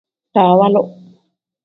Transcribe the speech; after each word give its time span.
Dawaalu. 0.33 0.83